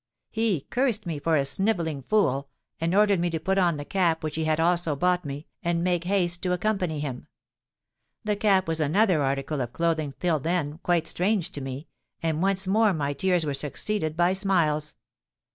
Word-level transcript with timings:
He 0.31 0.61
cursed 0.71 1.05
me 1.05 1.19
for 1.19 1.37
a 1.37 1.45
'snivelling 1.45 2.01
fool,' 2.01 2.49
and 2.79 2.95
ordered 2.95 3.19
me 3.19 3.29
to 3.29 3.39
put 3.39 3.59
on 3.59 3.77
the 3.77 3.85
cap 3.85 4.23
which 4.23 4.33
he 4.35 4.45
had 4.45 4.59
also 4.59 4.95
bought 4.95 5.25
me, 5.25 5.45
and 5.61 5.83
make 5.83 6.05
haste 6.05 6.41
to 6.41 6.53
accompany 6.53 6.99
him. 6.99 7.27
The 8.23 8.35
cap 8.35 8.67
was 8.67 8.79
another 8.79 9.21
article 9.21 9.61
of 9.61 9.73
clothing 9.73 10.15
till 10.19 10.39
then 10.39 10.79
quite 10.81 11.05
strange 11.05 11.51
to 11.51 11.61
me; 11.61 11.87
and 12.23 12.41
once 12.41 12.65
more 12.65 12.95
my 12.95 13.13
tears 13.13 13.45
were 13.45 13.53
succeeded 13.53 14.17
by 14.17 14.33
smiles! 14.33 14.95